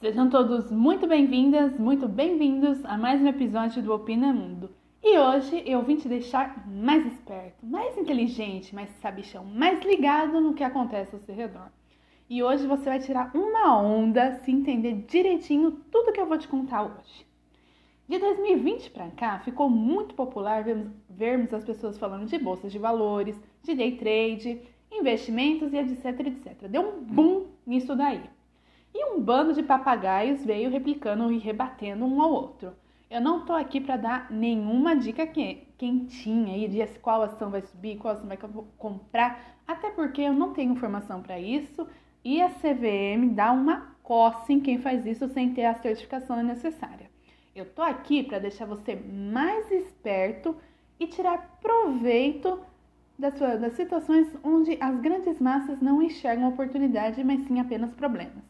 Sejam 0.00 0.30
todos 0.30 0.70
muito 0.70 1.06
bem-vindas, 1.06 1.78
muito 1.78 2.08
bem-vindos 2.08 2.82
a 2.86 2.96
mais 2.96 3.20
um 3.20 3.26
episódio 3.26 3.82
do 3.82 3.92
Opina 3.92 4.32
Mundo. 4.32 4.70
E 5.02 5.18
hoje 5.18 5.62
eu 5.66 5.82
vim 5.82 5.96
te 5.96 6.08
deixar 6.08 6.66
mais 6.66 7.04
esperto, 7.04 7.66
mais 7.66 7.98
inteligente, 7.98 8.74
mais 8.74 8.88
sabichão, 9.02 9.44
mais 9.44 9.84
ligado 9.84 10.40
no 10.40 10.54
que 10.54 10.64
acontece 10.64 11.14
ao 11.14 11.20
seu 11.20 11.34
redor. 11.34 11.68
E 12.30 12.42
hoje 12.42 12.66
você 12.66 12.84
vai 12.84 12.98
tirar 12.98 13.30
uma 13.36 13.78
onda 13.78 14.36
se 14.36 14.50
entender 14.50 15.04
direitinho 15.06 15.72
tudo 15.92 16.12
que 16.14 16.20
eu 16.20 16.26
vou 16.26 16.38
te 16.38 16.48
contar 16.48 16.82
hoje. 16.84 17.26
De 18.08 18.18
2020 18.18 18.92
para 18.92 19.10
cá, 19.10 19.40
ficou 19.40 19.68
muito 19.68 20.14
popular 20.14 20.64
vermos, 20.64 20.88
vermos 21.10 21.52
as 21.52 21.62
pessoas 21.62 21.98
falando 21.98 22.24
de 22.24 22.38
bolsas 22.38 22.72
de 22.72 22.78
valores, 22.78 23.38
de 23.62 23.74
day 23.74 23.98
trade, 23.98 24.62
investimentos 24.90 25.74
e 25.74 25.76
etc, 25.76 26.20
etc. 26.20 26.68
Deu 26.70 26.88
um 26.88 27.02
boom 27.02 27.48
nisso 27.66 27.94
daí. 27.94 28.22
E 28.94 29.04
um 29.04 29.20
bando 29.20 29.52
de 29.52 29.62
papagaios 29.62 30.44
veio 30.44 30.70
replicando 30.70 31.30
e 31.32 31.38
rebatendo 31.38 32.04
um 32.04 32.20
ao 32.20 32.32
outro. 32.32 32.72
Eu 33.10 33.20
não 33.20 33.44
tô 33.44 33.52
aqui 33.52 33.80
para 33.80 33.96
dar 33.96 34.30
nenhuma 34.30 34.94
dica 34.94 35.26
quentinha 35.26 36.54
aí 36.54 36.68
de 36.68 36.86
qual 37.00 37.22
ação 37.22 37.50
vai 37.50 37.62
subir, 37.62 37.98
qual 37.98 38.14
ação 38.14 38.28
vai 38.28 38.38
comprar, 38.78 39.56
até 39.66 39.90
porque 39.90 40.22
eu 40.22 40.32
não 40.32 40.52
tenho 40.52 40.72
informação 40.72 41.20
para 41.20 41.38
isso 41.38 41.88
e 42.24 42.40
a 42.40 42.48
CVM 42.48 43.34
dá 43.34 43.50
uma 43.50 43.96
coça 44.02 44.52
em 44.52 44.60
quem 44.60 44.78
faz 44.78 45.04
isso 45.06 45.28
sem 45.28 45.54
ter 45.54 45.64
a 45.64 45.74
certificação 45.74 46.42
necessária. 46.42 47.10
Eu 47.54 47.66
tô 47.66 47.82
aqui 47.82 48.22
para 48.22 48.38
deixar 48.38 48.64
você 48.64 48.94
mais 48.94 49.70
esperto 49.70 50.56
e 50.98 51.06
tirar 51.06 51.58
proveito 51.60 52.60
das, 53.18 53.38
das 53.38 53.72
situações 53.74 54.28
onde 54.44 54.78
as 54.80 55.00
grandes 55.00 55.40
massas 55.40 55.80
não 55.80 56.02
enxergam 56.02 56.48
oportunidade, 56.48 57.22
mas 57.24 57.42
sim 57.42 57.58
apenas 57.58 57.92
problemas. 57.92 58.44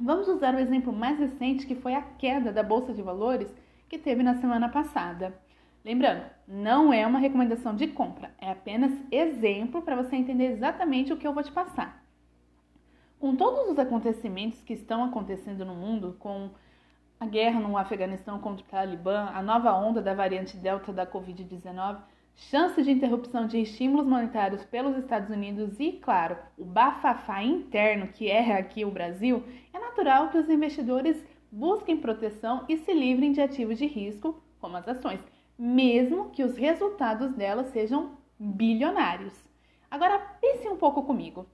Vamos 0.00 0.26
usar 0.26 0.54
o 0.54 0.58
exemplo 0.58 0.92
mais 0.92 1.18
recente, 1.18 1.66
que 1.66 1.76
foi 1.76 1.94
a 1.94 2.02
queda 2.02 2.52
da 2.52 2.64
bolsa 2.64 2.92
de 2.92 3.00
valores 3.00 3.54
que 3.88 3.96
teve 3.96 4.24
na 4.24 4.34
semana 4.34 4.68
passada. 4.68 5.38
Lembrando, 5.84 6.24
não 6.48 6.92
é 6.92 7.06
uma 7.06 7.20
recomendação 7.20 7.76
de 7.76 7.86
compra, 7.86 8.34
é 8.40 8.50
apenas 8.50 8.90
exemplo 9.10 9.82
para 9.82 9.94
você 9.94 10.16
entender 10.16 10.46
exatamente 10.46 11.12
o 11.12 11.16
que 11.16 11.26
eu 11.26 11.32
vou 11.32 11.44
te 11.44 11.52
passar. 11.52 12.02
Com 13.20 13.36
todos 13.36 13.70
os 13.70 13.78
acontecimentos 13.78 14.60
que 14.62 14.72
estão 14.72 15.04
acontecendo 15.04 15.64
no 15.64 15.74
mundo, 15.74 16.16
com 16.18 16.50
a 17.20 17.26
guerra 17.26 17.60
no 17.60 17.76
Afeganistão 17.76 18.40
contra 18.40 18.64
o 18.64 18.68
Talibã, 18.68 19.30
a 19.32 19.40
nova 19.42 19.72
onda 19.74 20.02
da 20.02 20.12
variante 20.12 20.56
Delta 20.56 20.92
da 20.92 21.06
Covid-19, 21.06 21.98
chance 22.34 22.82
de 22.82 22.90
interrupção 22.90 23.46
de 23.46 23.60
estímulos 23.60 24.06
monetários 24.06 24.64
pelos 24.64 24.96
Estados 24.96 25.30
Unidos 25.30 25.78
e, 25.78 25.92
claro, 25.92 26.36
o 26.58 26.64
bafafá 26.64 27.42
interno 27.42 28.08
que 28.08 28.28
é 28.28 28.56
aqui 28.56 28.84
o 28.84 28.90
Brasil, 28.90 29.44
é 29.72 29.83
natural 29.94 30.28
que 30.28 30.38
os 30.38 30.50
investidores 30.50 31.24
busquem 31.52 31.96
proteção 31.96 32.64
e 32.68 32.76
se 32.78 32.92
livrem 32.92 33.30
de 33.30 33.40
ativos 33.40 33.78
de 33.78 33.86
risco, 33.86 34.42
como 34.60 34.76
as 34.76 34.88
ações, 34.88 35.20
mesmo 35.56 36.30
que 36.30 36.42
os 36.42 36.56
resultados 36.56 37.32
delas 37.34 37.68
sejam 37.68 38.18
bilionários. 38.36 39.32
Agora 39.88 40.18
pense 40.40 40.68
um 40.68 40.76
pouco 40.76 41.04
comigo. 41.04 41.46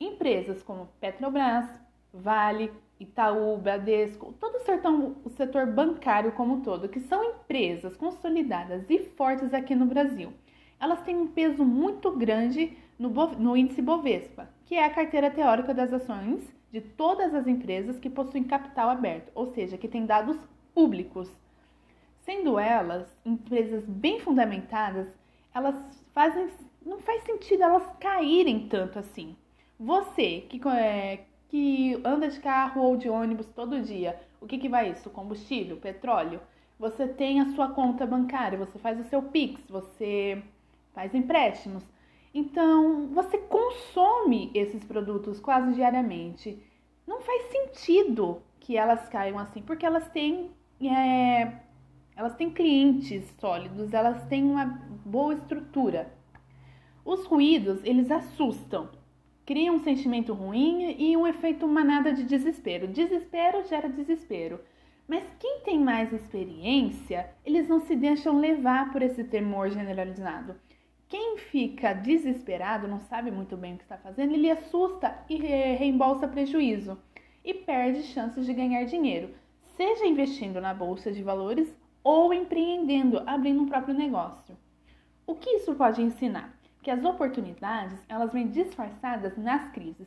Empresas 0.00 0.60
como 0.60 0.88
Petrobras, 1.00 1.68
Vale, 2.12 2.72
Itaú, 2.98 3.56
Bradesco, 3.58 4.34
todo 4.40 4.56
o 4.56 4.64
setor, 4.64 5.16
o 5.24 5.30
setor 5.30 5.66
bancário 5.66 6.32
como 6.32 6.54
um 6.54 6.60
todo, 6.62 6.88
que 6.88 7.00
são 7.00 7.22
empresas 7.22 7.96
consolidadas 7.96 8.90
e 8.90 8.98
fortes 9.10 9.54
aqui 9.54 9.74
no 9.74 9.86
Brasil, 9.86 10.32
elas 10.80 11.00
têm 11.02 11.16
um 11.16 11.28
peso 11.28 11.64
muito 11.64 12.10
grande 12.10 12.76
no, 12.98 13.10
no 13.10 13.56
índice 13.56 13.80
Bovespa, 13.80 14.48
que 14.64 14.74
é 14.74 14.84
a 14.84 14.90
carteira 14.90 15.30
teórica 15.30 15.72
das 15.72 15.92
ações 15.92 16.52
de 16.74 16.80
todas 16.80 17.32
as 17.32 17.46
empresas 17.46 18.00
que 18.00 18.10
possuem 18.10 18.42
capital 18.42 18.90
aberto, 18.90 19.30
ou 19.32 19.46
seja, 19.46 19.78
que 19.78 19.86
têm 19.86 20.04
dados 20.04 20.36
públicos. 20.74 21.30
Sendo 22.24 22.58
elas 22.58 23.06
empresas 23.24 23.84
bem 23.84 24.18
fundamentadas, 24.18 25.06
elas 25.54 25.76
fazem. 26.12 26.48
não 26.84 26.98
faz 26.98 27.22
sentido 27.22 27.62
elas 27.62 27.88
caírem 28.00 28.66
tanto 28.66 28.98
assim. 28.98 29.36
Você 29.78 30.40
que, 30.48 30.60
é, 30.68 31.24
que 31.48 32.00
anda 32.04 32.26
de 32.28 32.40
carro 32.40 32.82
ou 32.82 32.96
de 32.96 33.08
ônibus 33.08 33.46
todo 33.54 33.80
dia, 33.80 34.20
o 34.40 34.46
que, 34.46 34.58
que 34.58 34.68
vai 34.68 34.90
isso? 34.90 35.08
Combustível, 35.10 35.76
petróleo? 35.76 36.40
Você 36.76 37.06
tem 37.06 37.40
a 37.40 37.54
sua 37.54 37.68
conta 37.68 38.04
bancária, 38.04 38.58
você 38.58 38.80
faz 38.80 38.98
o 38.98 39.08
seu 39.08 39.22
Pix, 39.22 39.62
você 39.68 40.42
faz 40.92 41.14
empréstimos. 41.14 41.84
Então, 42.34 43.06
você 43.14 43.38
consome 43.38 44.50
esses 44.52 44.84
produtos 44.84 45.38
quase 45.40 45.72
diariamente. 45.72 46.60
Não 47.06 47.20
faz 47.20 47.44
sentido 47.52 48.42
que 48.58 48.76
elas 48.76 49.08
caiam 49.08 49.38
assim, 49.38 49.62
porque 49.62 49.86
elas 49.86 50.08
têm, 50.10 50.50
é, 50.82 51.60
elas 52.16 52.34
têm 52.34 52.50
clientes 52.50 53.24
sólidos, 53.38 53.94
elas 53.94 54.26
têm 54.26 54.42
uma 54.42 54.66
boa 55.04 55.34
estrutura. 55.34 56.12
Os 57.04 57.24
ruídos, 57.24 57.80
eles 57.84 58.10
assustam 58.10 58.90
cria 59.44 59.72
um 59.72 59.82
sentimento 59.82 60.32
ruim 60.32 60.94
e 60.98 61.16
um 61.16 61.26
efeito 61.26 61.66
manada 61.68 62.12
de 62.12 62.24
desespero. 62.24 62.88
Desespero 62.88 63.66
gera 63.66 63.88
desespero. 63.88 64.60
Mas 65.06 65.22
quem 65.38 65.60
tem 65.60 65.78
mais 65.78 66.12
experiência, 66.12 67.28
eles 67.44 67.68
não 67.68 67.80
se 67.80 67.94
deixam 67.94 68.38
levar 68.38 68.90
por 68.90 69.02
esse 69.02 69.22
temor 69.24 69.68
generalizado. 69.68 70.54
Quem 71.08 71.38
fica 71.38 71.92
desesperado, 71.92 72.88
não 72.88 73.00
sabe 73.00 73.30
muito 73.30 73.56
bem 73.56 73.74
o 73.74 73.76
que 73.76 73.84
está 73.84 73.96
fazendo, 73.96 74.34
ele 74.34 74.50
assusta 74.50 75.16
e 75.28 75.36
reembolsa 75.36 76.26
prejuízo 76.26 76.98
e 77.44 77.54
perde 77.54 78.02
chances 78.02 78.46
de 78.46 78.52
ganhar 78.52 78.84
dinheiro, 78.84 79.34
seja 79.76 80.06
investindo 80.06 80.60
na 80.60 80.74
bolsa 80.74 81.12
de 81.12 81.22
valores 81.22 81.74
ou 82.02 82.32
empreendendo, 82.32 83.22
abrindo 83.26 83.62
um 83.62 83.68
próprio 83.68 83.94
negócio. 83.94 84.56
O 85.26 85.34
que 85.34 85.50
isso 85.50 85.74
pode 85.74 86.02
ensinar? 86.02 86.54
que 86.84 86.90
as 86.90 87.02
oportunidades 87.02 87.98
elas 88.08 88.30
vêm 88.32 88.46
disfarçadas 88.46 89.36
nas 89.38 89.72
crises. 89.72 90.06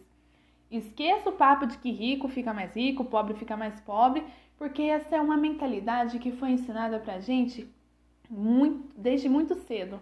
Esqueça 0.69 1.29
o 1.29 1.33
papo 1.33 1.65
de 1.65 1.77
que 1.79 1.89
rico 1.91 2.29
fica 2.29 2.53
mais 2.53 2.75
rico, 2.75 3.03
pobre 3.03 3.33
fica 3.33 3.57
mais 3.57 3.79
pobre, 3.81 4.23
porque 4.57 4.83
essa 4.83 5.15
é 5.15 5.21
uma 5.21 5.35
mentalidade 5.35 6.19
que 6.19 6.31
foi 6.31 6.51
ensinada 6.51 6.99
pra 6.99 7.19
gente 7.19 7.67
muito, 8.29 8.95
desde 8.95 9.27
muito 9.27 9.55
cedo. 9.55 9.99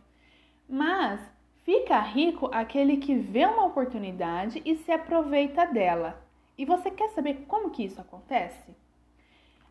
Mas 0.68 1.20
fica 1.64 2.00
rico 2.00 2.50
aquele 2.52 2.98
que 2.98 3.16
vê 3.16 3.46
uma 3.46 3.66
oportunidade 3.66 4.62
e 4.66 4.76
se 4.78 4.92
aproveita 4.92 5.66
dela. 5.66 6.22
E 6.58 6.66
você 6.66 6.90
quer 6.90 7.10
saber 7.10 7.46
como 7.48 7.70
que 7.70 7.84
isso 7.84 8.00
acontece? 8.02 8.76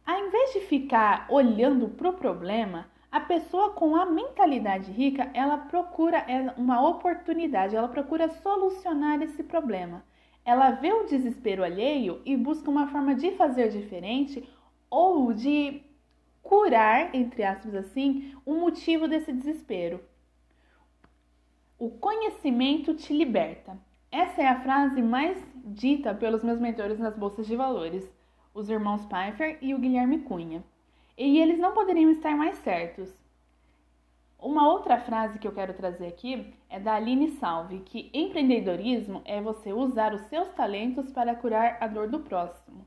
Ao 0.06 0.19
invés 0.19 0.53
de 0.53 0.60
ficar 0.60 1.27
olhando 1.31 1.88
para 1.88 2.10
o 2.10 2.12
problema, 2.12 2.87
a 3.10 3.21
pessoa 3.21 3.71
com 3.71 3.97
a 3.97 4.05
mentalidade 4.05 4.91
rica, 4.91 5.31
ela 5.32 5.56
procura 5.56 6.19
é, 6.19 6.53
uma 6.59 6.87
oportunidade, 6.87 7.75
ela 7.75 7.88
procura 7.88 8.28
solucionar 8.28 9.22
esse 9.22 9.43
problema. 9.43 10.05
Ela 10.44 10.72
vê 10.72 10.93
o 10.93 11.06
desespero 11.06 11.65
alheio 11.65 12.21
e 12.26 12.37
busca 12.37 12.71
uma 12.71 12.88
forma 12.88 13.15
de 13.15 13.31
fazer 13.32 13.71
diferente 13.71 14.47
ou 14.91 15.32
de 15.32 15.81
curar, 16.43 17.15
entre 17.15 17.43
aspas 17.43 17.75
assim, 17.75 18.34
o 18.44 18.55
motivo 18.55 19.09
desse 19.09 19.32
desespero. 19.32 20.00
O 21.84 21.90
conhecimento 21.90 22.94
te 22.94 23.12
liberta. 23.12 23.78
Essa 24.10 24.40
é 24.40 24.48
a 24.48 24.62
frase 24.62 25.02
mais 25.02 25.36
dita 25.66 26.14
pelos 26.14 26.42
meus 26.42 26.58
mentores 26.58 26.98
nas 26.98 27.14
bolsas 27.14 27.46
de 27.46 27.54
valores, 27.54 28.10
os 28.54 28.70
irmãos 28.70 29.04
Pfeiffer 29.04 29.58
e 29.60 29.74
o 29.74 29.78
Guilherme 29.78 30.20
Cunha. 30.20 30.64
E 31.14 31.38
eles 31.38 31.58
não 31.58 31.74
poderiam 31.74 32.10
estar 32.10 32.34
mais 32.38 32.56
certos. 32.60 33.12
Uma 34.38 34.66
outra 34.66 34.98
frase 34.98 35.38
que 35.38 35.46
eu 35.46 35.52
quero 35.52 35.74
trazer 35.74 36.06
aqui 36.06 36.54
é 36.70 36.80
da 36.80 36.94
Aline 36.94 37.32
Salve, 37.32 37.80
que 37.80 38.08
empreendedorismo 38.14 39.20
é 39.22 39.42
você 39.42 39.70
usar 39.70 40.14
os 40.14 40.22
seus 40.22 40.48
talentos 40.54 41.12
para 41.12 41.34
curar 41.34 41.76
a 41.82 41.86
dor 41.86 42.08
do 42.08 42.20
próximo. 42.20 42.86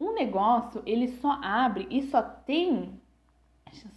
Um 0.00 0.14
negócio, 0.14 0.82
ele 0.86 1.08
só 1.08 1.38
abre 1.42 1.86
e 1.90 2.00
só 2.04 2.22
tem 2.22 2.98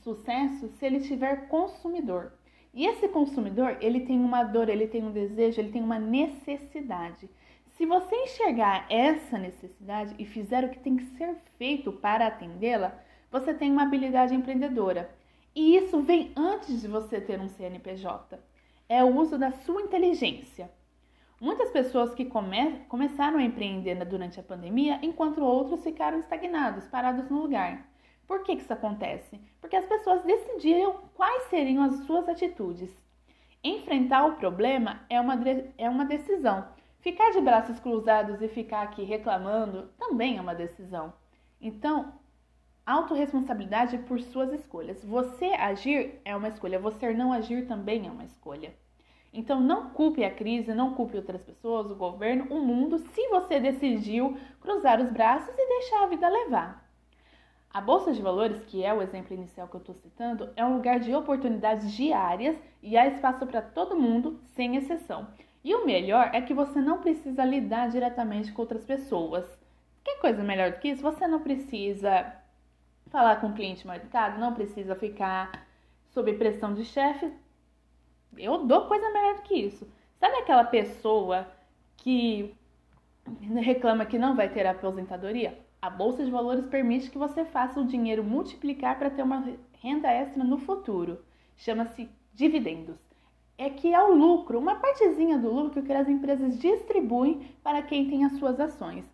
sucesso 0.03 0.68
se 0.68 0.85
ele 0.85 1.00
tiver 1.00 1.47
consumidor. 1.47 2.33
E 2.77 2.85
esse 2.85 3.07
consumidor, 3.07 3.75
ele 3.81 4.01
tem 4.01 4.19
uma 4.19 4.44
dor, 4.44 4.69
ele 4.69 4.85
tem 4.85 5.03
um 5.03 5.09
desejo, 5.09 5.59
ele 5.59 5.71
tem 5.71 5.81
uma 5.81 5.97
necessidade. 5.97 7.27
Se 7.75 7.88
você 7.88 8.15
enxergar 8.15 8.85
essa 8.88 9.35
necessidade 9.35 10.13
e 10.19 10.25
fizer 10.25 10.63
o 10.63 10.69
que 10.69 10.77
tem 10.77 10.95
que 10.95 11.06
ser 11.18 11.35
feito 11.57 11.91
para 11.91 12.27
atendê-la, 12.27 12.94
você 13.31 13.51
tem 13.51 13.71
uma 13.71 13.81
habilidade 13.81 14.35
empreendedora. 14.35 15.09
E 15.56 15.75
isso 15.75 16.03
vem 16.03 16.31
antes 16.35 16.79
de 16.79 16.88
você 16.88 17.19
ter 17.19 17.41
um 17.41 17.50
CNPJ. 17.50 18.39
É 18.88 19.03
o 19.03 19.18
uso 19.18 19.39
da 19.39 19.51
sua 19.51 19.81
inteligência. 19.81 20.69
Muitas 21.41 21.71
pessoas 21.71 22.13
que 22.13 22.25
come 22.25 22.81
começaram 22.88 23.39
a 23.39 23.44
empreender 23.44 23.95
durante 24.06 24.39
a 24.39 24.44
pandemia, 24.44 25.00
enquanto 25.01 25.44
outros 25.44 25.83
ficaram 25.83 26.19
estagnados, 26.19 26.88
parados 26.88 27.27
no 27.27 27.41
lugar. 27.41 27.89
Por 28.27 28.44
que, 28.44 28.56
que 28.56 28.62
isso 28.62 28.74
acontece? 28.74 29.39
Porque 29.62 29.75
as 29.75 29.85
pessoas 29.85 30.21
decidiram 30.24 31.00
quais 31.15 31.44
seriam 31.44 31.83
as 31.83 32.06
suas 32.06 32.27
atitudes. 32.27 32.91
Enfrentar 33.63 34.25
o 34.25 34.35
problema 34.35 35.01
é 35.09 35.19
uma, 35.19 35.35
é 35.77 35.89
uma 35.89 36.06
decisão. 36.06 36.68
Ficar 37.00 37.31
de 37.31 37.39
braços 37.39 37.79
cruzados 37.79 38.41
e 38.41 38.47
ficar 38.50 38.81
aqui 38.81 39.03
reclamando 39.03 39.89
também 39.97 40.38
é 40.38 40.41
uma 40.41 40.53
decisão. 40.53 41.13
Então, 41.59 42.13
autorresponsabilidade 42.85 43.97
por 44.00 44.19
suas 44.19 44.51
escolhas. 44.53 45.03
Você 45.03 45.45
agir 45.45 46.21
é 46.23 46.35
uma 46.35 46.47
escolha, 46.47 46.80
você 46.80 47.13
não 47.13 47.33
agir 47.33 47.68
também 47.68 48.07
é 48.07 48.12
uma 48.12 48.23
escolha. 48.25 48.73
Então 49.33 49.59
não 49.59 49.89
culpe 49.89 50.23
a 50.23 50.33
crise, 50.33 50.73
não 50.73 50.94
culpe 50.94 51.18
outras 51.18 51.44
pessoas, 51.44 51.91
o 51.91 51.95
governo, 51.95 52.47
o 52.50 52.59
mundo, 52.59 52.97
se 52.97 53.27
você 53.27 53.59
decidiu 53.59 54.38
cruzar 54.62 55.01
os 55.01 55.12
braços 55.12 55.53
e 55.56 55.68
deixar 55.68 56.03
a 56.03 56.07
vida 56.07 56.30
levar. 56.30 56.87
A 57.69 57.81
Bolsa 57.81 58.12
de 58.12 58.22
Valores, 58.22 58.64
que 58.66 58.84
é 58.84 58.94
o 58.94 59.02
exemplo 59.02 59.34
inicial 59.34 59.68
que 59.68 59.75
eu 59.75 59.80
estou 59.80 59.96
citando, 59.96 60.50
é 60.56 60.66
um 60.66 60.75
lugar 60.75 61.00
de 61.00 61.14
oportunidades 61.14 61.92
diárias 61.94 62.58
e 62.81 62.98
há 62.98 63.08
espaço 63.08 63.46
para 63.46 63.62
todo 63.62 63.96
mundo, 63.96 64.40
sem 64.56 64.75
exceção. 64.75 65.28
E 65.64 65.75
o 65.75 65.86
melhor 65.86 66.31
é 66.34 66.42
que 66.42 66.54
você 66.54 66.80
não 66.80 67.00
precisa 67.00 67.44
lidar 67.44 67.90
diretamente 67.90 68.52
com 68.52 68.62
outras 68.62 68.86
pessoas. 68.86 69.46
Que 70.04 70.16
coisa 70.16 70.44
melhor 70.44 70.72
do 70.72 70.80
que 70.80 70.90
isso? 70.90 71.02
Você 71.02 71.28
não 71.28 71.42
precisa 71.42 72.34
falar 73.10 73.38
com 73.38 73.48
o 73.48 73.54
cliente 73.54 73.86
mal 73.86 73.98
não 74.40 74.54
precisa 74.54 74.96
ficar 74.96 75.68
sob 76.08 76.34
pressão 76.34 76.74
de 76.74 76.86
chefe. 76.86 77.31
Eu 78.38 78.66
dou 78.66 78.88
coisa 78.88 79.10
melhor 79.12 79.36
do 79.36 79.42
que 79.42 79.56
isso. 79.56 79.88
Sabe 80.19 80.38
aquela 80.38 80.64
pessoa 80.64 81.48
que 81.98 82.56
reclama 83.62 84.06
que 84.06 84.18
não 84.18 84.36
vai 84.36 84.50
ter 84.50 84.66
aposentadoria? 84.66 85.67
A 85.79 85.91
bolsa 85.91 86.25
de 86.25 86.31
valores 86.31 86.65
permite 86.65 87.12
que 87.12 87.19
você 87.19 87.45
faça 87.45 87.79
o 87.79 87.85
dinheiro 87.85 88.24
multiplicar 88.24 88.97
para 88.97 89.12
ter 89.12 89.21
uma 89.21 89.47
renda 89.79 90.12
extra 90.12 90.44
no 90.44 90.57
futuro. 90.57 91.19
Chama-se 91.56 92.09
dividendos. 92.33 92.97
É 93.57 93.69
que 93.69 93.94
é 93.94 94.03
o 94.03 94.13
lucro, 94.13 94.57
uma 94.57 94.75
partezinha 94.75 95.38
do 95.38 95.53
lucro 95.53 95.83
que 95.83 95.94
as 95.94 96.09
empresas 96.09 96.57
distribuem 96.57 97.51
para 97.63 97.83
quem 97.83 98.09
tem 98.09 98.25
as 98.25 98.33
suas 98.33 98.59
ações. 98.59 99.06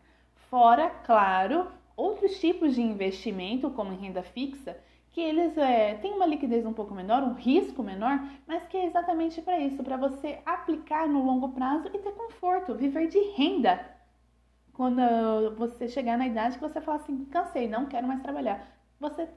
Fora, 0.50 0.90
claro, 0.90 1.68
outros 1.98 2.40
tipos 2.40 2.76
de 2.76 2.82
investimento, 2.82 3.70
como 3.72 3.96
renda 3.96 4.24
fixa, 4.24 4.78
que 5.12 5.20
eles 5.20 5.58
é, 5.58 5.96
têm 5.96 6.14
uma 6.14 6.26
liquidez 6.26 6.66
um 6.66 6.74
pouco 6.74 6.96
menor, 6.96 7.24
um 7.24 7.34
risco 7.34 7.84
menor, 7.84 8.26
mas 8.48 8.66
que 8.68 8.78
é 8.78 8.86
exatamente 8.86 9.42
para 9.42 9.60
isso, 9.60 9.84
para 9.84 9.98
você 9.98 10.40
aplicar 10.46 11.08
no 11.10 11.26
longo 11.26 11.50
prazo 11.50 11.90
e 11.94 12.00
ter 12.00 12.14
conforto, 12.14 12.74
viver 12.74 13.08
de 13.08 13.20
renda. 13.36 13.94
Quando 14.74 15.02
você 15.56 15.88
chegar 15.88 16.18
na 16.18 16.28
idade 16.28 16.58
que 16.58 16.62
você 16.68 16.82
fala 16.82 16.98
assim, 16.98 17.26
cansei, 17.26 17.68
não 17.68 17.86
quero 17.86 18.08
mais 18.08 18.22
trabalhar, 18.22 18.68
você 19.00 19.30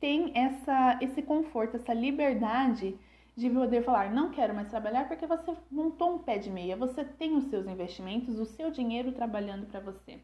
tem 0.00 0.32
essa, 0.34 0.98
esse 1.00 1.22
conforto, 1.22 1.76
essa 1.76 1.94
liberdade 1.94 2.98
de 3.36 3.50
poder 3.50 3.84
falar, 3.84 4.10
não 4.10 4.30
quero 4.30 4.54
mais 4.54 4.68
trabalhar 4.68 5.06
porque 5.06 5.26
você 5.26 5.54
montou 5.70 6.14
um 6.14 6.18
pé 6.18 6.38
de 6.38 6.50
meia, 6.50 6.76
você 6.76 7.04
tem 7.04 7.36
os 7.36 7.44
seus 7.44 7.66
investimentos, 7.66 8.38
o 8.38 8.46
seu 8.46 8.70
dinheiro 8.70 9.12
trabalhando 9.12 9.66
para 9.66 9.78
você. 9.78 10.20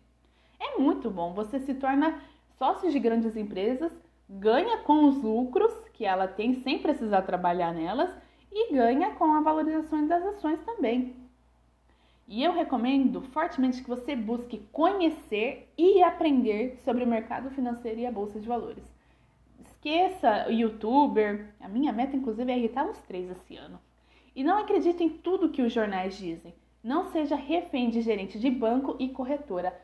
É 0.59 0.79
muito 0.79 1.11
bom. 1.11 1.35
Você 1.35 1.61
se 1.61 1.75
torna 1.75 2.21
sócio 2.59 2.91
de 2.91 2.99
grandes 2.99 3.37
empresas, 3.37 3.93
ganha 4.29 4.79
com 4.79 5.05
os 5.05 5.23
lucros 5.23 5.73
que 5.93 6.05
ela 6.05 6.27
tem 6.27 6.55
sem 6.63 6.79
precisar 6.79 7.23
trabalhar 7.23 7.75
nelas 7.75 8.11
e 8.51 8.73
ganha 8.73 9.15
com 9.15 9.25
a 9.35 9.41
valorização 9.41 10.07
das 10.07 10.25
ações 10.25 10.61
também. 10.63 11.22
E 12.27 12.43
eu 12.43 12.53
recomendo 12.53 13.21
fortemente 13.21 13.83
que 13.83 13.89
você 13.89 14.15
busque 14.17 14.59
conhecer 14.73 15.73
e 15.77 16.03
aprender 16.03 16.79
sobre 16.85 17.05
o 17.05 17.07
mercado 17.07 17.51
financeiro 17.51 18.01
e 18.01 18.07
a 18.07 18.13
bolsa 18.13 18.41
de 18.41 18.47
valores. 18.47 18.85
Esqueça 19.61 20.47
o 20.49 20.53
youtuber, 20.53 21.55
a 21.61 21.69
minha 21.69 21.93
meta 21.93 22.17
inclusive 22.17 22.51
é 22.51 22.57
irritar 22.57 22.89
os 22.89 22.99
três 23.03 23.31
esse 23.31 23.57
ano. 23.57 23.81
E 24.35 24.43
não 24.43 24.59
acredite 24.59 25.03
em 25.03 25.11
tudo 25.11 25.51
que 25.51 25.63
os 25.63 25.73
jornais 25.73 26.17
dizem. 26.17 26.55
Não 26.83 27.05
seja 27.13 27.37
refém 27.37 27.91
de 27.91 28.01
gerente 28.01 28.39
de 28.39 28.51
banco 28.51 28.97
e 28.99 29.09
corretora. 29.09 29.79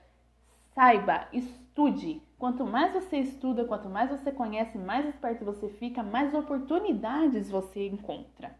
Saiba, 0.75 1.29
estude. 1.33 2.23
Quanto 2.39 2.65
mais 2.65 2.93
você 2.93 3.19
estuda, 3.19 3.65
quanto 3.65 3.89
mais 3.89 4.11
você 4.11 4.33
conhece, 4.33 4.79
mais 4.79 5.07
esperto 5.07 5.45
você 5.45 5.69
fica, 5.69 6.03
mais 6.03 6.33
oportunidades 6.33 7.51
você 7.51 7.89
encontra. 7.89 8.57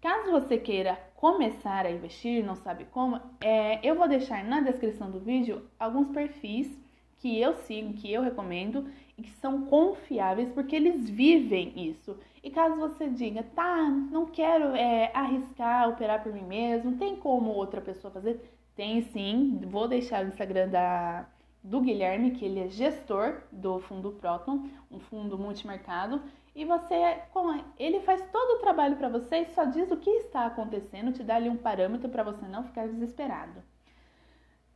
Caso 0.00 0.30
você 0.30 0.56
queira 0.56 0.98
começar 1.14 1.84
a 1.84 1.90
investir, 1.90 2.42
não 2.44 2.56
sabe 2.56 2.86
como, 2.86 3.20
é, 3.40 3.86
eu 3.86 3.94
vou 3.94 4.08
deixar 4.08 4.42
na 4.42 4.60
descrição 4.60 5.10
do 5.10 5.20
vídeo 5.20 5.68
alguns 5.78 6.08
perfis 6.08 6.80
que 7.18 7.38
eu 7.38 7.54
sigo, 7.54 7.92
que 7.92 8.10
eu 8.10 8.22
recomendo 8.22 8.90
e 9.18 9.22
que 9.22 9.30
são 9.32 9.66
confiáveis 9.66 10.50
porque 10.52 10.74
eles 10.74 11.10
vivem 11.10 11.74
isso. 11.76 12.18
E 12.42 12.50
caso 12.50 12.76
você 12.76 13.10
diga, 13.10 13.42
tá, 13.42 13.90
não 14.10 14.24
quero 14.24 14.74
é, 14.74 15.10
arriscar, 15.12 15.90
operar 15.90 16.22
por 16.22 16.32
mim 16.32 16.44
mesmo, 16.44 16.96
tem 16.96 17.16
como 17.16 17.50
outra 17.50 17.82
pessoa 17.82 18.10
fazer? 18.10 18.40
Tem 18.74 19.02
sim, 19.02 19.60
vou 19.66 19.86
deixar 19.86 20.24
o 20.24 20.28
Instagram 20.28 20.68
da, 20.68 21.28
do 21.62 21.80
Guilherme, 21.80 22.32
que 22.32 22.44
ele 22.44 22.60
é 22.60 22.68
gestor 22.68 23.42
do 23.52 23.78
fundo 23.80 24.12
Proton, 24.12 24.68
um 24.90 24.98
fundo 24.98 25.38
multimercado, 25.38 26.22
e 26.54 26.64
você, 26.64 26.94
ele 27.78 28.00
faz 28.00 28.22
todo 28.32 28.56
o 28.56 28.60
trabalho 28.60 28.96
para 28.96 29.08
você 29.08 29.38
e 29.38 29.46
só 29.54 29.64
diz 29.64 29.90
o 29.90 29.96
que 29.96 30.10
está 30.10 30.46
acontecendo, 30.46 31.12
te 31.12 31.22
dá 31.22 31.36
ali 31.36 31.48
um 31.48 31.56
parâmetro 31.56 32.08
para 32.08 32.24
você 32.24 32.46
não 32.48 32.64
ficar 32.64 32.88
desesperado. 32.88 33.62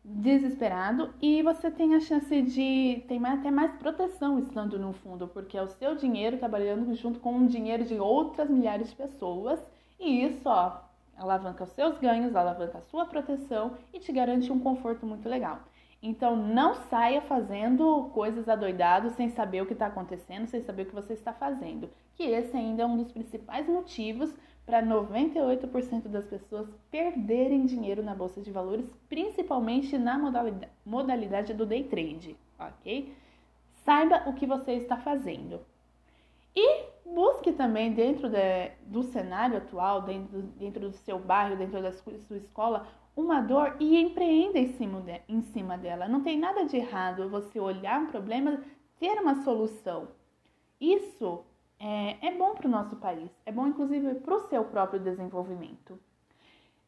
Desesperado 0.05 1.13
e 1.21 1.43
você 1.43 1.71
tem 1.71 1.95
a 1.95 2.01
chance 2.01 2.43
de 2.43 3.03
ter 3.09 3.25
até 3.27 3.51
mais 3.51 3.75
proteção 3.77 4.39
estando 4.39 4.79
no 4.79 4.93
fundo, 4.93 5.27
porque 5.27 5.57
é 5.57 5.63
o 5.63 5.69
seu 5.69 5.97
dinheiro 5.97 6.39
trabalhando 6.39 6.95
junto 6.95 7.19
com 7.19 7.39
o 7.39 7.47
dinheiro 7.49 7.85
de 7.85 7.99
outras 7.99 8.49
milhares 8.49 8.91
de 8.91 8.97
pessoas, 8.97 9.61
e 9.99 10.25
isso, 10.25 10.49
ó, 10.49 10.81
alavanca 11.17 11.65
os 11.65 11.71
seus 11.71 11.99
ganhos, 11.99 12.37
alavanca 12.37 12.79
a 12.79 12.83
sua 12.83 13.07
proteção 13.07 13.73
e 13.93 13.99
te 13.99 14.13
garante 14.13 14.53
um 14.53 14.61
conforto 14.61 15.07
muito 15.07 15.29
legal. 15.29 15.61
Então 16.07 16.37
não 16.37 16.75
saia 16.75 17.23
fazendo 17.23 18.11
coisas 18.13 18.47
adoidadas 18.47 19.15
sem 19.15 19.31
saber 19.31 19.63
o 19.63 19.67
que 19.67 19.73
está 19.73 19.87
acontecendo, 19.87 20.47
sem 20.47 20.61
saber 20.63 20.83
o 20.83 20.87
que 20.87 20.95
você 20.95 21.15
está 21.15 21.33
fazendo. 21.33 21.89
Que 22.15 22.25
esse 22.25 22.55
ainda 22.55 22.83
é 22.83 22.87
um 22.87 22.99
dos 22.99 23.11
principais 23.11 23.67
motivos 23.67 24.31
para 24.67 24.83
98% 24.83 26.09
das 26.09 26.27
pessoas 26.27 26.69
perderem 26.91 27.65
dinheiro 27.65 28.03
na 28.03 28.15
bolsa 28.15 28.43
de 28.43 28.51
valores, 28.51 28.85
principalmente 29.09 29.97
na 29.97 30.19
modalidade, 30.19 30.73
modalidade 30.85 31.55
do 31.55 31.65
day 31.65 31.85
trade, 31.85 32.37
ok? 32.59 33.11
Saiba 33.83 34.25
o 34.27 34.35
que 34.35 34.47
você 34.47 34.73
está 34.73 34.99
fazendo. 34.99 35.59
E 36.55 36.85
busque 37.07 37.51
também 37.51 37.95
dentro 37.95 38.29
de, 38.29 38.73
do 38.87 39.03
cenário 39.05 39.57
atual, 39.57 40.03
dentro, 40.03 40.43
dentro 40.43 40.81
do 40.91 40.93
seu 40.93 41.19
bairro, 41.19 41.57
dentro 41.57 41.81
da 41.81 41.93
sua, 41.93 42.19
sua 42.19 42.37
escola, 42.37 42.87
uma 43.17 43.41
dor 43.41 43.77
e 43.79 44.01
empreenda 44.01 44.59
em 44.59 44.73
cima, 44.75 45.01
de, 45.01 45.21
em 45.29 45.43
cima 45.43 45.79
dela. 45.79 46.09
Não 46.09 46.23
tem 46.23 46.39
nada 46.39 46.65
de 46.65 46.77
errado 46.77 47.29
você 47.29 47.61
olhar 47.61 48.01
um 48.01 48.07
problema, 48.07 48.63
ter 48.99 49.21
uma 49.21 49.43
solução. 49.43 50.09
Isso 50.81 51.45
é, 51.79 52.29
é 52.29 52.37
bom 52.37 52.55
para 52.55 52.67
o 52.67 52.71
nosso 52.71 52.97
país, 52.97 53.31
é 53.47 53.53
bom 53.53 53.67
inclusive 53.67 54.15
para 54.17 54.35
o 54.35 54.49
seu 54.49 54.65
próprio 54.65 55.01
desenvolvimento. 55.01 55.99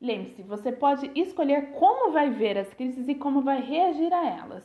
Lembre-se, 0.00 0.42
você 0.42 0.72
pode 0.72 1.10
escolher 1.14 1.72
como 1.72 2.12
vai 2.12 2.30
ver 2.30 2.58
as 2.58 2.72
crises 2.74 3.08
e 3.08 3.14
como 3.14 3.40
vai 3.40 3.62
reagir 3.62 4.12
a 4.12 4.26
elas. 4.26 4.64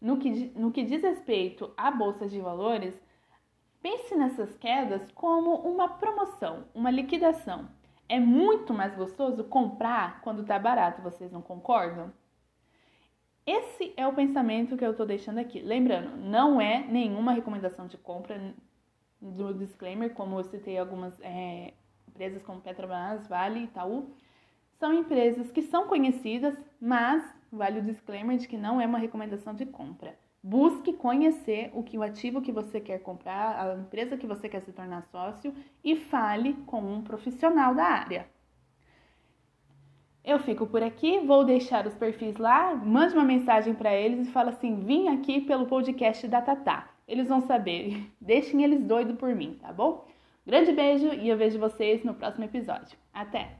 No 0.00 0.16
que, 0.16 0.52
no 0.56 0.70
que 0.70 0.82
diz 0.82 1.02
respeito 1.02 1.70
à 1.76 1.90
bolsa 1.90 2.26
de 2.26 2.40
valores, 2.40 2.98
Pense 3.82 4.14
nessas 4.14 4.54
quedas 4.58 5.10
como 5.12 5.54
uma 5.54 5.88
promoção, 5.88 6.64
uma 6.74 6.90
liquidação. 6.90 7.66
É 8.10 8.18
muito 8.18 8.74
mais 8.74 8.92
gostoso 8.96 9.44
comprar 9.44 10.20
quando 10.22 10.42
está 10.42 10.58
barato, 10.58 11.00
vocês 11.00 11.30
não 11.30 11.40
concordam? 11.40 12.12
Esse 13.46 13.94
é 13.96 14.04
o 14.04 14.12
pensamento 14.12 14.76
que 14.76 14.84
eu 14.84 14.90
estou 14.90 15.06
deixando 15.06 15.38
aqui. 15.38 15.60
Lembrando, 15.60 16.16
não 16.16 16.60
é 16.60 16.80
nenhuma 16.88 17.30
recomendação 17.30 17.86
de 17.86 17.96
compra 17.96 18.52
do 19.20 19.54
disclaimer, 19.54 20.12
como 20.12 20.40
eu 20.40 20.42
citei 20.42 20.76
algumas 20.76 21.20
é, 21.20 21.72
empresas 22.08 22.42
como 22.42 22.60
Petrobras, 22.60 23.28
Vale, 23.28 23.60
Itaú. 23.60 24.10
São 24.80 24.92
empresas 24.92 25.52
que 25.52 25.62
são 25.62 25.86
conhecidas, 25.86 26.58
mas 26.80 27.22
vale 27.52 27.78
o 27.78 27.84
disclaimer 27.84 28.38
de 28.38 28.48
que 28.48 28.56
não 28.56 28.80
é 28.80 28.86
uma 28.86 28.98
recomendação 28.98 29.54
de 29.54 29.66
compra. 29.66 30.18
Busque 30.42 30.94
conhecer 30.94 31.70
o 31.74 31.82
que 31.82 31.98
o 31.98 32.02
ativo 32.02 32.40
que 32.40 32.50
você 32.50 32.80
quer 32.80 32.98
comprar, 33.00 33.60
a 33.60 33.74
empresa 33.74 34.16
que 34.16 34.26
você 34.26 34.48
quer 34.48 34.60
se 34.60 34.72
tornar 34.72 35.02
sócio 35.04 35.54
e 35.84 35.94
fale 35.94 36.54
com 36.66 36.80
um 36.80 37.02
profissional 37.02 37.74
da 37.74 37.84
área. 37.84 38.26
Eu 40.24 40.38
fico 40.38 40.66
por 40.66 40.82
aqui, 40.82 41.18
vou 41.20 41.44
deixar 41.44 41.86
os 41.86 41.94
perfis 41.94 42.36
lá, 42.36 42.74
mande 42.74 43.14
uma 43.14 43.24
mensagem 43.24 43.74
para 43.74 43.94
eles 43.94 44.28
e 44.28 44.32
fala 44.32 44.50
assim: 44.50 44.80
"Vim 44.80 45.08
aqui 45.08 45.40
pelo 45.40 45.66
podcast 45.66 46.26
da 46.28 46.40
Tatá". 46.40 46.90
Eles 47.08 47.28
vão 47.28 47.40
saber. 47.40 48.10
Deixem 48.20 48.62
eles 48.62 48.82
doidos 48.84 49.16
por 49.16 49.34
mim, 49.34 49.58
tá 49.60 49.72
bom? 49.72 50.06
Grande 50.46 50.72
beijo 50.72 51.08
e 51.12 51.28
eu 51.28 51.36
vejo 51.36 51.58
vocês 51.58 52.04
no 52.04 52.14
próximo 52.14 52.44
episódio. 52.44 52.96
Até. 53.12 53.59